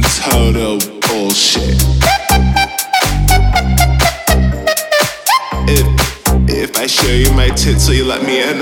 total 0.00 0.78
bullshit. 1.00 1.76
If 5.68 5.86
if 6.48 6.78
I 6.78 6.86
show 6.86 7.12
you 7.12 7.30
my 7.32 7.48
tits, 7.48 7.88
will 7.88 7.96
you 7.96 8.04
let 8.04 8.22
me 8.22 8.40
in? 8.40 8.58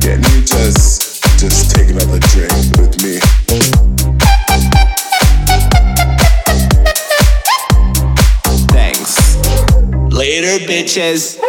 Can 0.00 0.22
you 0.22 0.40
just 0.44 1.22
just 1.38 1.74
take 1.74 1.90
another 1.90 2.20
drink 2.20 2.52
with 2.78 3.02
me? 3.02 3.18
Thanks. 8.72 9.36
Later, 10.12 10.64
bitches. 10.64 11.43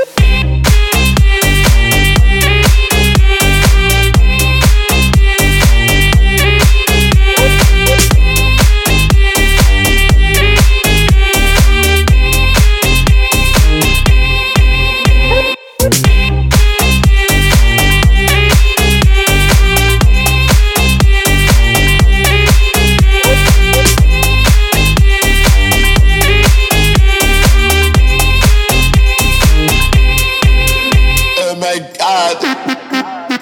God. 31.79 32.37
Uh, 32.39 33.37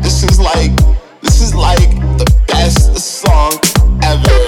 this 0.00 0.22
is 0.22 0.38
like 0.38 0.70
this 1.22 1.40
is 1.40 1.54
like 1.54 1.90
the 2.18 2.32
best 2.46 2.96
song 2.96 3.52
ever. 4.02 4.38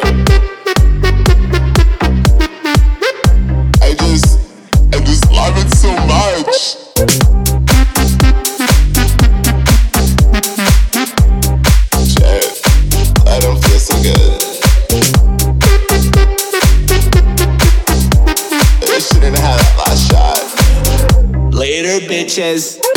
I 3.83 3.95
just 3.95 4.39
I 4.95 5.01
just 5.05 5.31
love 5.33 5.57
it 5.59 5.71
so 5.75 5.91
much. 6.07 6.38
Later, 22.39 22.88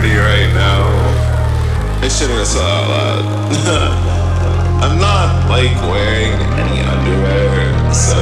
horny 0.00 0.16
right 0.16 0.52
now. 0.54 0.82
I 2.02 2.08
shouldn't 2.08 2.38
have 2.38 2.46
said 2.46 2.60
that. 3.66 3.92
I'm 4.82 4.98
not 4.98 5.48
like 5.50 5.76
wearing 5.90 6.32
any 6.58 6.80
underwear, 6.80 7.92
so. 7.92 8.19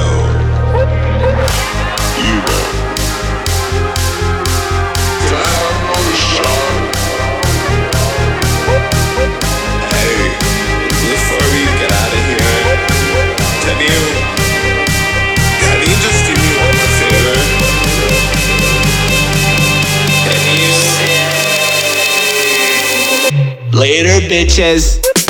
Later, 23.78 24.18
bitches. 24.26 25.27